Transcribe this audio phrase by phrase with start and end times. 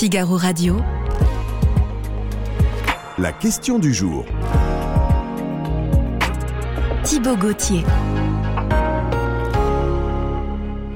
[0.00, 0.78] Figaro Radio.
[3.18, 4.24] La question du jour.
[7.04, 7.82] Thibaut Gauthier.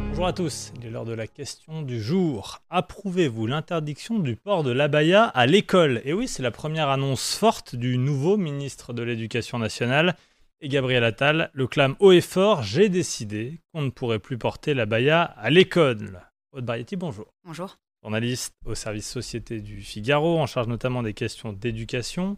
[0.08, 2.62] Bonjour à tous, il est l'heure de la question du jour.
[2.70, 6.00] Approuvez-vous l'interdiction du port de l'abaya à l'école?
[6.06, 10.16] Et oui, c'est la première annonce forte du nouveau ministre de l'Éducation nationale.
[10.62, 14.72] Et Gabriel Attal le clame haut et fort J'ai décidé qu'on ne pourrait plus porter
[14.72, 16.22] l'abaya à l'école.
[16.52, 17.26] Aude Barietti, bonjour.
[17.44, 17.76] Bonjour.
[18.08, 22.36] Journaliste au service Société du Figaro, en charge notamment des questions d'éducation,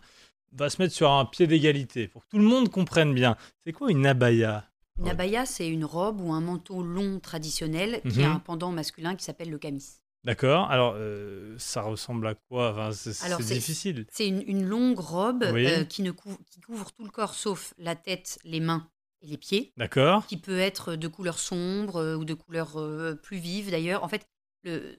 [0.52, 3.36] va se mettre sur un pied d'égalité pour que tout le monde comprenne bien.
[3.66, 4.70] C'est quoi une abaya?
[4.96, 8.36] Une abaya, c'est une robe ou un manteau long traditionnel qui a Mhm.
[8.36, 9.84] un pendant masculin qui s'appelle le camis.
[10.22, 12.70] D'accord, alors euh, ça ressemble à quoi?
[12.70, 14.06] Enfin, C'est difficile.
[14.12, 15.66] C'est une, une longue robe Oui.
[15.66, 18.88] euh, qui, ne couvre, qui couvre tout le corps sauf la tête, les mains
[19.20, 22.78] et les pieds, D'accord qui peut être de couleur sombre euh, ou de couleur
[23.20, 24.04] plus vive d'ailleurs.
[24.04, 24.28] En fait,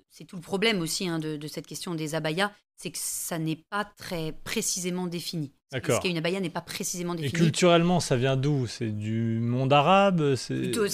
[0.10, 3.40] c'est tout le problème aussi hein, de, de cette question des abayas, c'est que ça
[3.40, 5.52] n'est pas très précisément défini.
[5.72, 5.98] D'accord.
[5.98, 7.42] Ce qu'est une abaya n'est pas précisément Et défini.
[7.42, 8.68] culturellement, ça vient d'où?
[8.68, 10.36] C'est du monde arabe?
[10.36, 10.88] C'est Plutôt-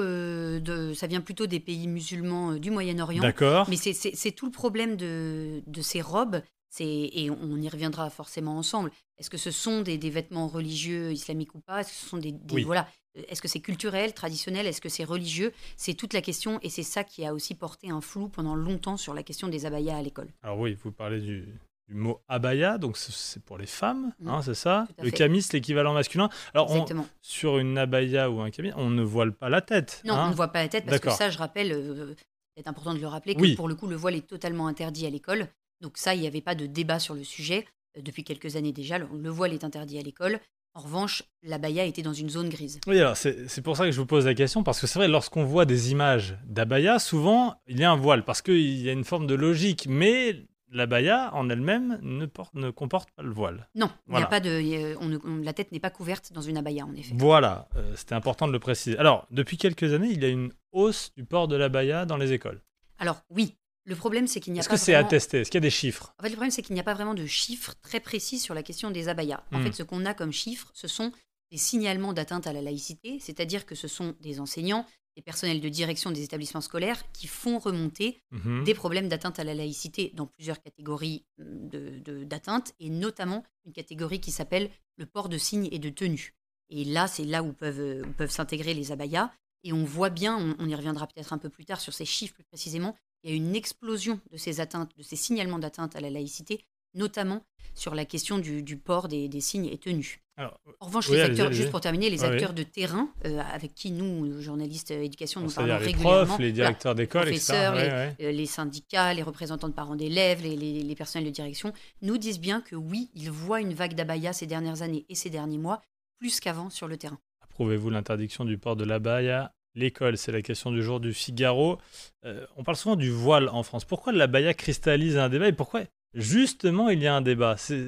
[0.00, 3.22] euh, de, ça vient plutôt des pays musulmans euh, du Moyen-Orient.
[3.22, 3.66] D'accord.
[3.70, 6.42] Mais c'est- tout le problème de, de ces robes,
[6.80, 8.90] et on y reviendra forcément ensemble.
[9.18, 11.80] Est-ce que ce sont des, des vêtements religieux islamiques ou pas?
[11.80, 12.62] Est-ce que ce sont des, des- Oui.
[12.64, 12.86] voilà
[13.28, 14.66] Est-ce que c'est culturel, traditionnel?
[14.66, 15.52] Est-ce que c'est religieux?
[15.76, 18.96] C'est toute la question, et c'est ça qui a aussi porté un flou pendant longtemps
[18.96, 20.28] sur la question des abayas à l'école.
[20.42, 21.44] Alors oui, vous parlez du,
[21.88, 24.28] du mot abaya, donc c'est- pour les femmes, Mm.
[24.28, 24.86] hein, c'est ça?
[25.02, 26.28] Le camis, c'est l'équivalent masculin.
[26.54, 26.86] Alors on-
[27.20, 30.02] sur une abaya ou un camis, on ne voile pas la tête.
[30.04, 30.26] Non, hein?
[30.28, 32.14] on ne voit pas la tête parce que ça, je rappelle, euh,
[32.56, 33.54] c'est important de le rappeler, que Oui.
[33.56, 35.48] pour le coup, le voile est totalement interdit à l'école.
[35.80, 38.72] Donc ça, il n'y avait pas de débat sur le sujet euh, depuis quelques années
[38.72, 38.98] déjà.
[38.98, 40.38] Le, le voile est interdit à l'école.
[40.74, 42.80] En revanche, l'abaya était dans une zone grise.
[42.86, 44.98] Oui, alors c'est c'est pour ça que je vous pose la question, parce que c'est
[45.00, 48.88] vrai, lorsqu'on voit des images d'abaya, souvent il y a un voile, parce qu'il y
[48.88, 53.32] a une forme de logique, mais l'abaya en elle-même ne, porte- ne comporte pas le
[53.32, 53.68] voile.
[53.74, 54.20] Non, il Voilà.
[54.20, 56.32] n'y a pas de, il y a- on ne- on- la tête n'est pas couverte
[56.32, 57.14] dans une abaya, en effet.
[57.16, 58.96] Voilà, euh, c'était important de le préciser.
[58.96, 62.30] Alors, depuis quelques années, il y a une hausse du port de l'abaya dans les
[62.32, 62.62] écoles.
[63.00, 65.06] Alors oui, le problème, c'est qu'il n'y a Est-ce pas que c'est vraiment...
[65.06, 66.14] attesté Est-ce qu'il y a des chiffres?
[66.18, 68.54] En fait, le problème, c'est qu'il n'y a pas vraiment de chiffres très précis sur
[68.54, 69.42] la question des abayas.
[69.52, 69.62] En Hmm.
[69.62, 71.12] fait, ce qu'on a comme chiffres, ce sont
[71.50, 74.86] des signalements d'atteinte à la laïcité, c'est-à-dire que ce sont des enseignants,
[75.16, 78.62] des personnels de direction des établissements scolaires qui font remonter Mhm.
[78.64, 83.42] des problèmes d'atteinte à la laïcité dans plusieurs catégories hum, de- de- d'atteinte, et notamment
[83.66, 86.34] une catégorie qui s'appelle le port de signes et de tenues.
[86.68, 89.32] Et là, c'est là où peuvent, où peuvent s'intégrer les abayas.
[89.64, 92.04] Et on voit bien, on, on y reviendra peut-être un peu plus tard sur ces
[92.06, 95.96] chiffres plus précisément, il y a une explosion de ces atteintes, de ces signalements d'atteinte
[95.96, 96.60] à la laïcité,
[96.94, 97.44] notamment
[97.74, 100.20] sur la question du, du port des, des signes et tenues.
[100.36, 102.26] Alors, En revanche, Oui, les acteurs, juste pour terminer, les oui.
[102.28, 106.38] acteurs de terrain, euh, avec qui nous, journalistes euh, éducation, nous parlons les régulièrement, profs,
[106.40, 107.38] les directeurs d'école, etc.
[107.52, 108.16] professeurs, Ouais, les- ouais.
[108.28, 112.16] euh, les syndicats, les représentants de parents d'élèves, les, les- les personnels de direction, nous
[112.16, 115.58] disent bien que oui, ils voient une vague d'abaya ces dernières années et ces derniers
[115.58, 115.82] mois,
[116.18, 117.18] plus qu'avant sur le terrain.
[117.42, 121.78] Approuvez-vous l'interdiction du port de l'abaya L'école, c'est la question du jour du Figaro.
[122.24, 123.84] Euh, on parle souvent du voile en France.
[123.84, 125.82] Pourquoi l'abaya cristallise un débat et pourquoi
[126.14, 127.78] justement il y a un débat C'est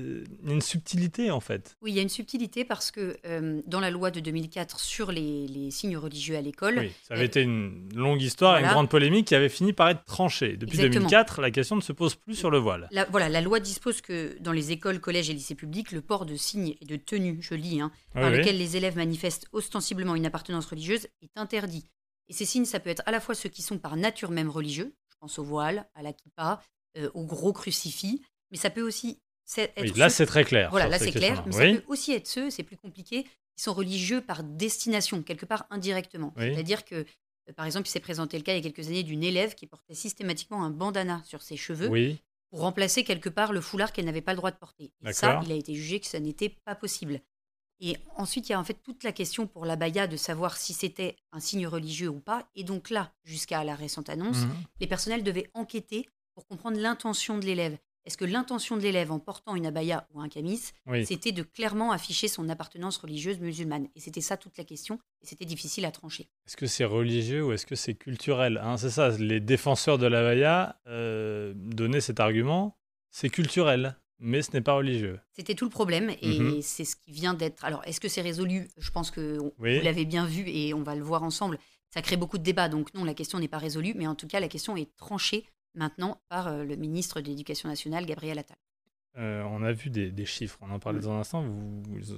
[0.44, 1.76] une subtilité en fait.
[1.82, 5.12] Oui, il y a une subtilité parce que euh, dans la loi de 2004 sur
[5.12, 8.66] les, les signes religieux à l'école, Oui, ça avait Euh, été une longue histoire, une
[8.66, 10.56] grande polémique qui avait fini par être tranchée.
[10.56, 11.08] Depuis Exactement.
[11.08, 12.88] 2004, la question ne se pose plus sur le voile.
[12.90, 16.26] La, voilà, la loi dispose que dans les écoles, collèges et lycées publics, le port
[16.26, 20.26] de signes et de tenues, je lis, hein, par Oui, les élèves manifestent ostensiblement une
[20.26, 21.84] appartenance religieuse est interdit.
[22.28, 24.48] Et ces signes, ça peut être à la fois ceux qui sont par nature même
[24.48, 26.62] religieux, je pense au voile, à la kippa,
[26.96, 28.20] euh, au gros crucifix,
[28.50, 29.18] mais ça peut aussi
[29.56, 30.70] être Oui, là c'est très clair.
[30.70, 31.74] voilà, là ces c'est clair, mais Oui.
[31.74, 35.66] ça peut aussi être ceux, c'est plus compliqué, qui sont religieux par destination, quelque part
[35.70, 36.32] indirectement.
[36.36, 36.52] Oui.
[36.54, 39.02] C'est-à-dire que, euh, par exemple, il s'est présenté le cas il y a quelques années
[39.02, 41.90] d'une élève qui portait systématiquement un bandana sur ses cheveux
[42.50, 44.92] pour remplacer quelque part le foulard qu'elle n'avait pas le droit de porter.
[45.06, 47.20] Et ça, il a été jugé que ça n'était pas possible.
[47.80, 50.56] Et ensuite, il y a en fait toute la question pour la baya de savoir
[50.56, 52.48] si c'était un signe religieux ou pas.
[52.54, 54.54] Et donc là, jusqu'à la récente annonce, Mhm.
[54.80, 57.76] les personnels devaient enquêter pour comprendre l'intention de l'élève.
[58.04, 61.06] Est-ce que l'intention de l'élève en portant une abaya ou un camis, oui.
[61.06, 63.86] c'était de clairement afficher son appartenance religieuse musulmane?
[63.94, 66.28] Et c'était ça toute la question, et c'était difficile à trancher.
[66.46, 70.06] Est-ce que c'est religieux ou est-ce que c'est culturel hein, C'est ça, les défenseurs de
[70.06, 72.76] l'abaya euh, donnaient cet argument.
[73.12, 75.20] C'est culturel, mais ce n'est pas religieux.
[75.30, 76.60] C'était tout le problème et Mhm.
[76.62, 77.64] c'est ce qui vient d'être.
[77.64, 78.68] Alors, est-ce que c'est résolu?
[78.78, 79.78] Je pense que on- Oui.
[79.78, 81.56] vous l'avez bien vu et on va le voir ensemble.
[81.94, 84.26] Ça crée beaucoup de débats, donc non, la question n'est pas résolue, mais en tout
[84.26, 88.56] cas, la question est tranchée maintenant par euh, le ministre de l'Éducation nationale, Gabriel Attal.
[89.18, 91.44] Euh, on a vu des, des chiffres, on en parlait dans un instant.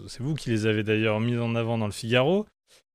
[0.07, 2.47] C'est vous qui les avez d'ailleurs mis en avant dans le Figaro.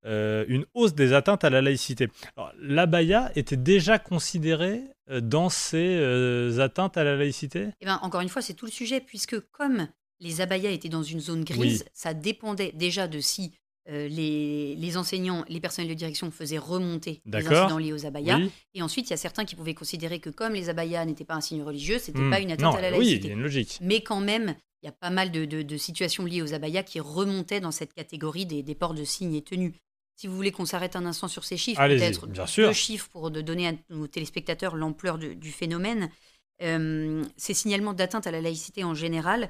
[0.06, 2.07] Euh, une hausse des atteintes à la laïcité.
[2.38, 4.81] Alors, l'abaya était déjà considérée
[5.21, 7.67] dans ces euh, atteintes à la laïcité?
[7.81, 9.89] Eh ben, encore une fois, c'est tout le sujet, puisque comme
[10.21, 11.89] les abayas étaient dans une zone grise, Oui.
[11.94, 13.51] ça dépendait déjà de si
[13.89, 18.38] euh, les, les enseignants, les personnels de direction faisaient remonter les incidents liés aux abayas.
[18.38, 18.51] Oui.
[18.75, 21.36] Et ensuite, il y a certains qui pouvaient considérer que comme les abayas n'étaient pas
[21.36, 22.30] un signe religieux, c'était Hmm.
[22.30, 23.27] pas une atteinte Non, à la Oui, il laïcité.
[23.27, 23.77] y a une logique.
[23.81, 26.83] Mais quand même, il y a pas mal de, de- de situations liées aux abayas
[26.83, 29.74] qui remontaient dans cette catégorie des, des ports de signes et tenues.
[30.15, 32.68] Si vous voulez qu'on s'arrête un instant sur ces chiffres, peut-être sûr.
[32.68, 36.09] deux chiffres pour de donner à nos téléspectateurs l'ampleur du phénomène.
[36.62, 39.50] Euh, ces signalements d'atteinte à la laïcité en général,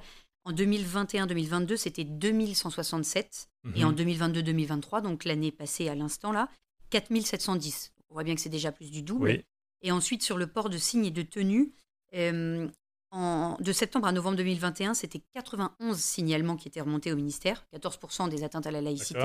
[0.49, 3.49] en 2021-2022, c'était 2167.
[3.75, 3.95] Et en Mhm.
[3.95, 6.49] 2022-2023, donc l'année passée à l'instant là,
[6.89, 7.91] 4710.
[8.09, 9.25] On voit bien que c'est déjà plus du double.
[9.29, 9.45] Oui.
[9.81, 11.71] Et ensuite, sur le port de signes et de tenues,
[12.15, 12.67] euh,
[13.11, 18.27] en- de septembre à novembre 2021, c'était 91 signalements qui étaient remontés au ministère, 14%
[18.27, 19.19] des atteintes à la laïcité.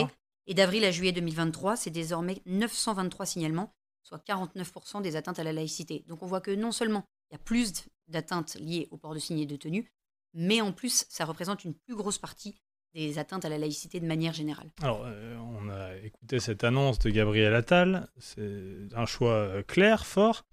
[0.47, 3.73] Et d'avril à juillet 2023, c'est désormais 923 signalements,
[4.03, 6.05] soit 49% des atteintes à la laïcité.
[6.06, 9.19] Donc on voit que non seulement il y a plus d'atteintes liées au port de
[9.19, 9.88] signes et de tenues,
[10.34, 12.54] mais en plus, ça représente une plus grosse partie
[12.94, 14.70] des atteintes à la laïcité de manière générale.
[14.81, 18.08] Alors, euh, on a écouté cette annonce de Gabriel Attal.
[18.19, 20.44] C'est un choix euh, clair, fort.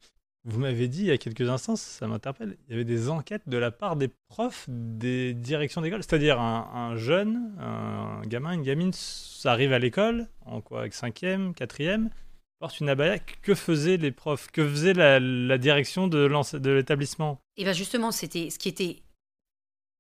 [0.44, 3.48] Vous m'avez dit il y a quelques instants, ça m'interpelle, il y avait des enquêtes
[3.48, 6.02] de la part des profs des directions d'école.
[6.02, 10.96] C'est-à-dire un, un jeune, un gamin, une gamine, ça arrive à l'école, en quoi, avec
[10.96, 12.10] cinquième, quatrième,
[12.58, 13.20] porte une abaya.
[13.20, 14.50] Que faisaient les profs?
[14.50, 16.28] Que faisait la, la direction de
[16.72, 17.40] l'établissement?
[17.56, 19.04] Et bien justement, c'était ce qui était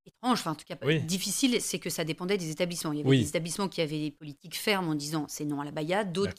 [0.06, 1.01] étrange, enfin en tout cas Oui.
[1.01, 2.92] difficile, c'est que ça dépendait des établissements.
[2.94, 3.19] Il y avait Oui.
[3.19, 6.33] des établissements qui avaient des politiques fermes en disant c'est non à la baya, d'autres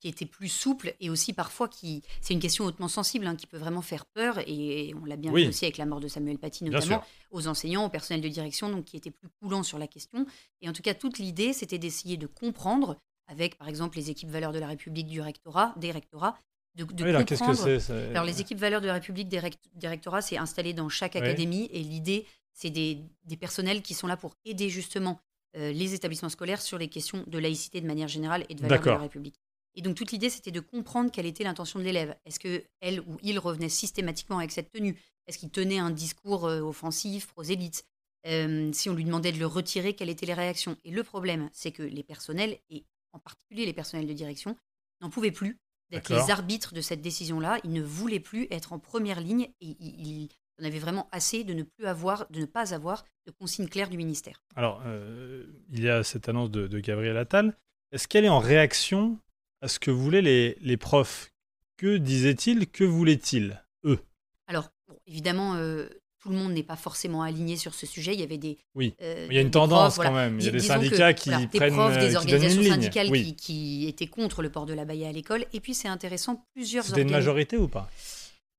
[0.00, 3.48] qui, étaient plus souples et aussi parfois qui c'est une question hautement sensible hein, qui
[3.48, 5.42] peut vraiment faire peur et, on l'a bien Oui.
[5.42, 7.02] vu aussi avec la mort de Samuel Paty notamment
[7.32, 10.24] aux enseignants, au personnel de direction donc qui étaient plus coulants sur la question
[10.62, 12.96] et en tout cas toute l'idée c'était d'essayer de comprendre
[13.26, 16.38] avec par exemple les équipes valeurs de la République du rectorat, des rectorats
[16.76, 17.94] de, de Oui, alors qu'est-ce que comprendre c'est ça?
[18.10, 21.14] Alors, les équipes valeurs de la République des, rect- des rectorats, c'est installé dans chaque
[21.14, 21.20] Oui.
[21.22, 21.68] académie.
[21.72, 22.24] Et l'idée,
[22.58, 25.20] c'est des, des personnels qui sont là pour aider justement
[25.56, 28.80] euh, les établissements scolaires sur les questions de laïcité de manière générale et de valeurs
[28.80, 28.98] de la.
[28.98, 29.36] République.
[29.76, 32.16] Et donc, toute l'idée, c'était de comprendre quelle était l'intention de l'élève.
[32.26, 34.98] Est-ce que elle ou il revenait systématiquement avec cette tenue?
[35.28, 37.84] Est-ce qu'il tenait un discours euh, offensif, prosélyte?
[38.26, 40.76] Euh, Si on lui demandait de le retirer, quelles étaient les réactions?
[40.84, 44.56] Et le problème, c'est que les personnels, et en particulier les personnels de direction,
[45.00, 45.60] n'en pouvaient plus
[45.90, 47.60] d'être les arbitres de cette décision-là.
[47.62, 50.28] Ils ne voulaient plus être en première ligne et ils,
[50.58, 53.68] ils en avaient vraiment assez de ne plus avoir, de ne pas avoir de consignes
[53.68, 54.42] claires du ministère.
[54.56, 57.56] Alors, euh, il y a cette annonce de, de Gabriel Attal.
[57.92, 59.18] Est-ce qu'elle est en réaction
[59.60, 61.30] à ce que voulaient les, les profs?
[61.76, 62.66] Que disaient-ils?
[62.66, 64.00] Que voulaient-ils Eux?
[64.46, 65.88] Alors, bon, évidemment, euh,
[66.20, 68.14] tout le monde n'est pas forcément aligné sur ce sujet.
[68.14, 68.58] Il y avait des.
[68.74, 68.94] Oui.
[69.00, 70.10] euh, Il y a une tendance profs, voilà.
[70.10, 70.40] quand même.
[70.40, 73.08] Il y a des disons que, syndicats qui voilà, prennent des profs, des organisations syndicales
[73.10, 73.22] Oui.
[73.22, 75.46] qui, qui étaient contre le port de la baïa à l'école.
[75.52, 77.88] Et puis, c'est intéressant, plusieurs C'était une majorité ou pas?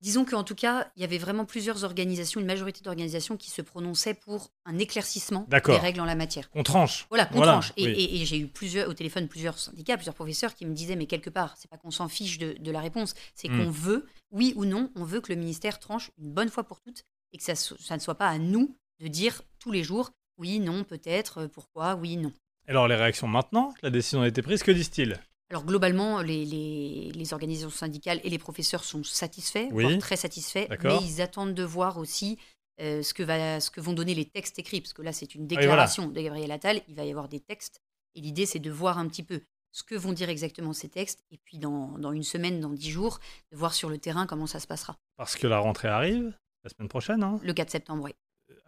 [0.01, 3.62] Disons qu'en tout cas, il y avait vraiment plusieurs organisations, une majorité d'organisations qui se
[3.62, 6.50] prononçaient pour un éclaircissement des règles en la matière.
[6.54, 7.06] On tranche.
[7.10, 7.74] Voilà, qu'on Voilà, tranche.
[7.75, 7.92] Et, oui.
[7.92, 11.06] et- et j'ai eu plusieurs, au téléphone plusieurs syndicats, plusieurs professeurs qui me disaient, mais
[11.06, 13.57] quelque part, c'est pas qu'on s'en fiche de, de la réponse, c'est Mm.
[13.66, 16.80] qu'on veut, oui ou non, on veut que le ministère tranche une bonne fois pour
[16.80, 17.04] toutes
[17.34, 17.54] et que ça,
[17.96, 21.96] ne soit pas à nous de dire tous les jours, oui, non, peut-être, euh, pourquoi,
[21.96, 22.31] oui, non.
[22.68, 25.19] Alors, les réactions maintenant la décision a été prise, que disent-ils?
[25.51, 29.84] Alors globalement, les, les- les organisations syndicales et les professeurs sont satisfaits, Oui.
[29.84, 32.38] voire très satisfaits, mais ils attendent de voir aussi
[32.82, 35.34] euh, ce, que va, ce que vont donner les textes écrits, parce que là c'est
[35.36, 35.62] une voilà.
[35.62, 37.82] déclaration de Gabriel Attal, il va y avoir des textes,
[38.15, 39.41] et l'idée c'est de voir un petit peu
[39.72, 42.89] ce que vont dire exactement ces textes, et puis dans, dans une semaine, dans dix
[42.91, 43.20] jours,
[43.51, 44.96] de voir sur le terrain comment ça se passera.
[45.18, 47.22] Parce que la rentrée arrive, la semaine prochaine.
[47.24, 47.39] hein.
[47.44, 48.13] Le 4 septembre, oui.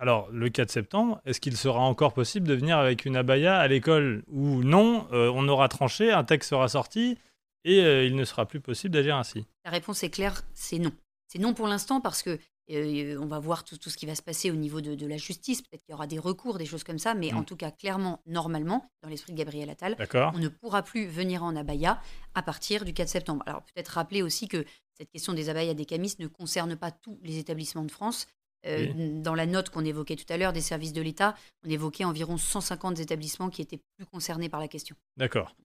[0.01, 3.67] Alors, le 4 septembre, est-ce qu'il sera encore possible de venir avec une abaya à
[3.67, 7.19] l'école Ou non, euh, on aura tranché, un texte sera sorti,
[7.65, 10.91] et euh, il ne sera plus possible d'agir ainsi La réponse est claire, c'est non.
[11.27, 12.39] C'est non pour l'instant parce que
[12.71, 15.05] euh, on va voir tout, tout ce qui va se passer au niveau de, de
[15.05, 15.61] la justice.
[15.61, 17.37] Peut-être qu'il y aura des recours, des choses comme ça, mais Mm.
[17.37, 19.95] en tout cas, clairement, normalement, dans l'esprit de Gabriel Attal,
[20.33, 22.01] on ne pourra plus venir en abaya
[22.33, 23.43] à partir du 4 septembre.
[23.45, 24.65] Alors peut-être rappeler aussi que
[24.97, 28.25] cette question des abayas des camis ne concerne pas tous les établissements de France.
[28.65, 32.03] Euh, Dans la note qu'on évoquait tout à l'heure des services de l'État, on évoquait
[32.03, 34.95] environ 150 établissements qui étaient plus concernés par la question.
[35.17, 35.55] D'accord.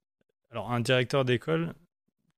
[0.51, 1.75] Alors, un directeur d'école,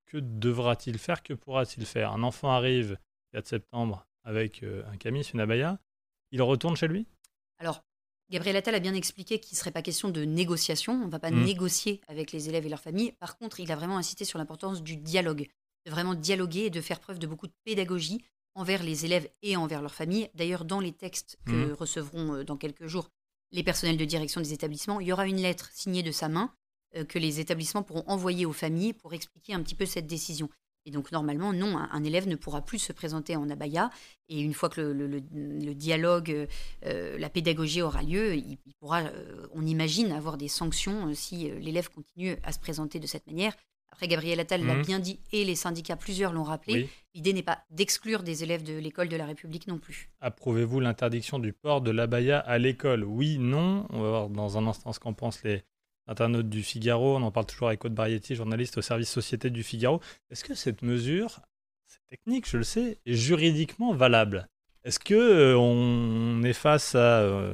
[0.07, 2.13] que devra-t-il faire Que pourra-t-il faire?
[2.13, 2.99] Un enfant arrive
[3.33, 5.79] 4 septembre avec euh, un camis, une abaya,
[6.33, 7.07] il retourne chez lui?
[7.59, 7.83] Alors,
[8.31, 10.93] Gabriel Attal a bien expliqué qu'il ne serait pas question de négociation.
[10.95, 11.45] On ne va pas Mm.
[11.45, 13.13] négocier avec les élèves et leurs familles.
[13.21, 15.47] Par contre, il a vraiment insisté sur l'importance du dialogue,
[15.87, 18.23] de vraiment dialoguer et de faire preuve de beaucoup de pédagogie
[18.59, 20.29] envers les élèves et envers leurs familles.
[20.35, 21.73] D'ailleurs, dans les textes que Mhm.
[21.75, 23.09] recevront euh, dans quelques jours
[23.53, 26.53] les personnels de direction des établissements, il y aura une lettre signée de sa main
[26.97, 30.49] euh, que les établissements pourront envoyer aux familles pour expliquer un petit peu cette décision.
[30.85, 33.91] Et donc, normalement, non, un, élève ne pourra plus se présenter en abaya.
[34.29, 36.49] Et une fois que le, dialogue,
[36.87, 41.91] euh, la pédagogie aura lieu, il, pourra, euh, on imagine, avoir des sanctions si l'élève
[41.91, 43.55] continue à se présenter de cette manière.
[43.99, 44.83] Après, Gabriel Attal l'a mhm.
[44.83, 46.89] bien dit et les syndicats, plusieurs l'ont rappelé.
[47.15, 50.09] L'idée n'est pas d'exclure des élèves de l'école de la République non plus.
[50.21, 53.03] Approuvez-vous l'interdiction du port de l'abaya à l'école?
[53.03, 53.87] Oui, non.
[53.91, 55.65] On va voir dans un instant ce qu'en pensent les,
[56.09, 59.63] internaute du Figaro, on en parle toujours avec Aude Barietti, journaliste au service Société du
[59.63, 60.01] Figaro.
[60.31, 61.41] Est-ce que cette mesure,
[61.87, 64.49] c'est technique, je le sais, est juridiquement valable?
[64.85, 67.53] Est-ce que euh, on est face à euh,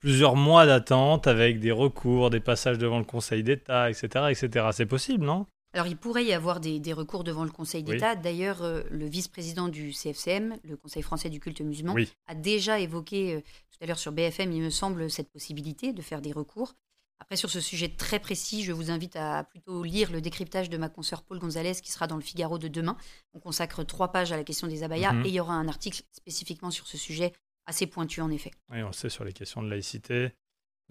[0.00, 4.66] plusieurs mois d'attente avec des recours, des passages devant le Conseil d'État, etc., etc.
[4.72, 5.46] C'est possible, non?
[5.72, 8.14] Alors, il pourrait y avoir des, recours devant le Conseil d'État.
[8.14, 11.94] D'ailleurs, euh, le vice-président du CFCM, le Conseil français du culte musulman,
[12.26, 16.20] a déjà évoqué tout à l'heure sur BFM, il me semble, cette possibilité de faire
[16.20, 16.74] des recours.
[17.22, 20.76] Après, sur ce sujet très précis, je vous invite à plutôt lire le décryptage de
[20.76, 22.96] ma consoeur Paul Gonzalez qui sera dans le Figaro de demain.
[23.32, 25.24] On consacre trois pages à la question des abayas mhm.
[25.24, 27.32] et il y aura un article spécifiquement sur ce sujet
[27.64, 28.50] assez pointu en effet.
[28.70, 30.32] Oui, on le sait sur les questions de laïcité.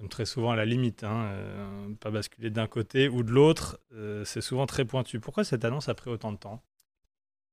[0.10, 4.26] Très souvent à la limite, hein, euh, pas basculer d'un côté ou de l'autre, euh,
[4.26, 5.20] c'est souvent très pointu.
[5.20, 6.64] Pourquoi cette annonce a pris autant de temps?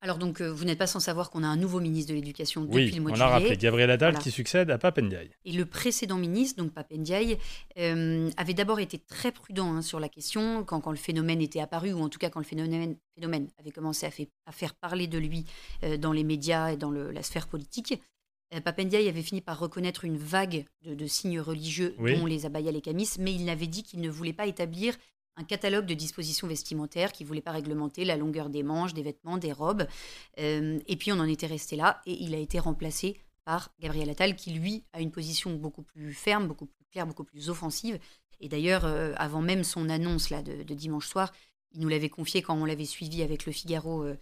[0.00, 2.64] Alors donc, euh, vous n'êtes pas sans savoir qu'on a un nouveau ministre de l'Éducation
[2.64, 3.28] depuis le mois de juillet.
[3.28, 5.30] on a rappelé, Gabriel Attal qui succède à Papendiaï.
[5.44, 7.36] Et le précédent ministre, donc Papendiaï,
[7.78, 11.58] euh, avait d'abord été très prudent hein, sur la question quand, quand, le phénomène était
[11.58, 14.74] apparu, ou en tout cas quand le phénomène, phénomène avait commencé à, fait, à, faire
[14.74, 15.46] parler de lui
[15.82, 18.00] euh, dans les médias et dans la sphère politique.
[18.64, 23.08] Papendiaï avait fini par reconnaître une vague de, signes religieux, dont les abayas, les camis,
[23.18, 24.96] mais il avait dit qu'il ne voulait pas établir
[25.38, 29.02] un catalogue de dispositions vestimentaires qui ne voulait pas réglementer la longueur des manches, des
[29.02, 29.86] vêtements, des robes.
[30.40, 34.10] Euh, et puis on en était resté là et il a été remplacé par Gabriel
[34.10, 37.98] Attal qui, lui, a une position beaucoup plus ferme, beaucoup plus claire, beaucoup plus offensive.
[38.40, 41.32] Et d'ailleurs, euh, avant même son annonce là, de, dimanche soir,
[41.72, 44.16] il nous l'avait confié quand on l'avait suivi avec le Figaro euh,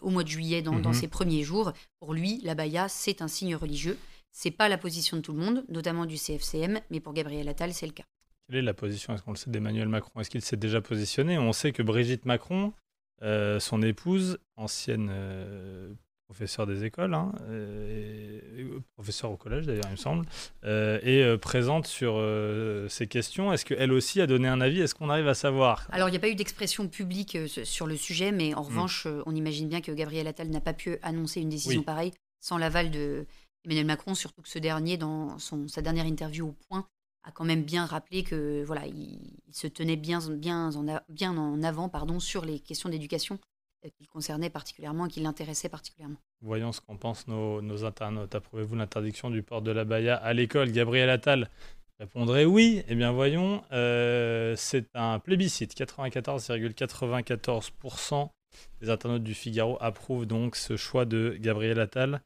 [0.00, 0.94] au mois de juillet, dans, dans, mhm.
[0.94, 1.72] ses premiers jours.
[1.98, 3.98] Pour lui, la baya, c'est un signe religieux.
[4.30, 7.72] C'est pas la position de tout le monde, notamment du CFCM, mais pour Gabriel Attal,
[7.72, 8.04] c'est le cas.
[8.46, 10.20] Quelle est la position, est-ce qu'on le sait, d'Emmanuel Macron?
[10.20, 11.38] Est-ce qu'il s'est déjà positionné?
[11.38, 12.72] On sait que Brigitte Macron,
[13.22, 15.92] euh, son épouse, ancienne euh,
[16.28, 20.26] professeure des écoles, hein, euh, professeure au collège d'ailleurs, il me semble,
[20.62, 22.22] est présente sur
[22.88, 23.52] ces questions.
[23.52, 24.80] Est-ce qu'elle aussi a donné un avis?
[24.80, 25.88] Est-ce qu'on arrive à savoir?
[25.90, 28.66] Alors, il n'y a pas eu d'expression publique sur le sujet, mais en hmm.
[28.66, 32.58] revanche, on imagine bien que Gabriel Attal n'a pas pu annoncer une décision pareille sans
[32.58, 33.26] l'aval de
[33.64, 36.86] Emmanuel Macron, surtout que ce dernier, dans son, sa dernière interview au point,
[37.24, 39.18] a quand même bien rappelé que voilà, il,
[39.50, 43.38] se tenait bien, bien, en, bien en avant pardon, sur les questions d'éducation euh,
[43.96, 46.18] qu'il concernait particulièrement qui l'intéressaient particulièrement.
[46.40, 48.34] Voyons ce qu'en pensent nos, nos internautes.
[48.34, 50.72] Approuvez-vous l'interdiction du port de la baya à l'école?
[50.72, 51.48] Gabriel Attal
[51.98, 52.82] répondrait oui.
[52.88, 55.76] Eh bien, voyons, euh, c'est un plébiscite.
[55.76, 58.30] 94,94%
[58.80, 62.22] des internautes du Figaro approuvent donc ce choix de Gabriel Attal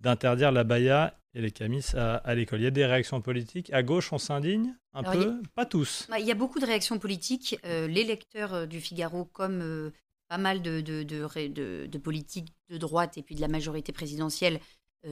[0.00, 2.60] d'interdire la baya et les camis à, l'école.
[2.60, 3.72] Il y a des réactions politiques.
[3.72, 5.40] À gauche, on s'indigne un peu?
[5.54, 6.08] Pas tous.
[6.18, 7.58] Il y a beaucoup de réactions politiques.
[7.64, 9.90] Euh, les lecteurs euh, du Figaro, comme euh,
[10.30, 14.60] pas mal de, de, de, politiques de droite et puis de la majorité présidentielle,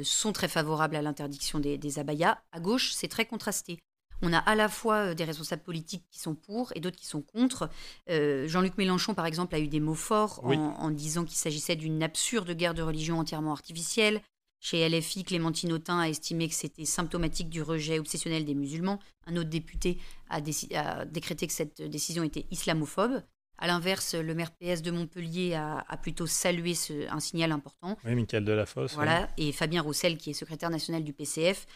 [0.03, 2.39] sont très favorables à l'interdiction des, des abayas.
[2.53, 3.79] À gauche, c'est très contrasté.
[4.23, 7.23] On a à la fois des responsables politiques qui sont pour et d'autres qui sont
[7.23, 7.69] contre.
[8.09, 12.03] Jean-Luc Mélenchon, par exemple, a eu des mots forts en, en, disant qu'il s'agissait d'une
[12.03, 14.23] absurde guerre de religion entièrement artificielle.
[14.61, 18.99] Chez LFI, Clémentine Autain a estimé que c'était symptomatique du rejet obsessionnel des musulmans.
[19.27, 19.99] Un autre député
[20.29, 23.23] a, décrété que cette décision était islamophobe.
[23.59, 26.75] À l'inverse, le maire PS de Montpellier a, plutôt salué
[27.11, 27.99] un signal important.
[28.05, 28.95] Oui, Michael Delafosse.
[28.95, 31.67] Voilà, et Fabien Roussel, qui est secrétaire national du PCF,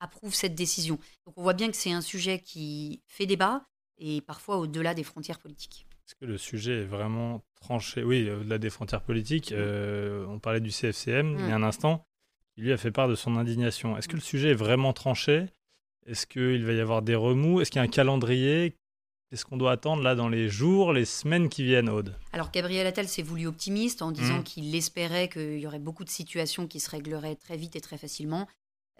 [0.00, 0.98] approuve cette décision.
[1.26, 3.64] Donc on voit bien que c'est un sujet qui fait débat
[3.98, 5.86] et parfois au-delà des frontières politiques.
[6.06, 8.02] Est-ce que le sujet est vraiment tranché?
[8.02, 9.52] Oui, au-delà des frontières politiques.
[9.52, 12.04] Euh, on parlait du CFCM il y a un instant
[12.58, 13.96] il lui a fait part de son indignation.
[13.96, 15.46] Est-ce que le sujet est vraiment tranché?
[16.06, 17.60] Est-ce qu'il va y avoir des remous?
[17.60, 18.74] Est-ce qu'il y a un calendrier?
[19.30, 22.86] Qu'est-ce qu'on doit attendre là dans les jours, les semaines qui viennent, Aude Alors Gabriel
[22.86, 24.44] Attal s'est voulu optimiste en disant mmh.
[24.44, 27.98] qu'il espérait qu'il y aurait beaucoup de situations qui se régleraient très vite et très
[27.98, 28.48] facilement.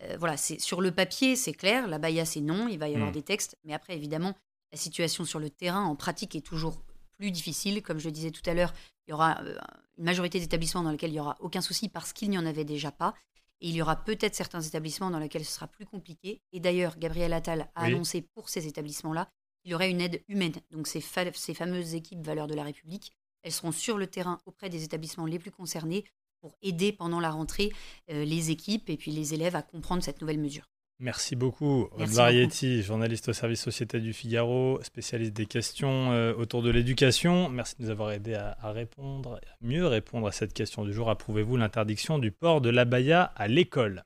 [0.03, 1.89] Euh, voilà, c'est sur le papier, c'est clair.
[1.89, 2.69] La Baïa, c'est non.
[2.69, 3.15] Il va y avoir mmh.
[3.15, 4.35] des textes, mais après, évidemment,
[4.71, 6.83] la situation sur le terrain, en pratique, est toujours
[7.17, 7.83] plus difficile.
[7.83, 8.75] Comme je le disais tout à l'heure,
[9.07, 9.57] il y aura euh,
[9.97, 12.67] une majorité d'établissements dans lesquels il n'y aura aucun souci parce qu'il n'y en avait
[12.67, 13.15] déjà pas.
[13.63, 16.43] Et il y aura peut-être certains établissements dans lesquels ce sera plus compliqué.
[16.53, 19.31] Et d'ailleurs, Gabriel Attal a annoncé pour ces établissements-là
[19.69, 20.55] il y aurait une aide humaine.
[20.71, 24.83] Donc ces, fameuses équipes Valeurs de la République, elles seront sur le terrain auprès des
[24.83, 26.05] établissements les plus concernés
[26.41, 27.71] pour aider pendant la rentrée
[28.11, 30.65] euh, les équipes et puis les élèves à comprendre cette nouvelle mesure.
[31.01, 36.71] Merci beaucoup, Merci journaliste au service Société du Figaro, spécialiste des questions euh, autour de
[36.71, 37.51] l'éducation.
[37.51, 41.11] Merci de nous avoir aidé à, répondre, à mieux répondre à cette question du jour.
[41.11, 44.03] Approuvez-vous l'interdiction du port de l'abaya à l'école?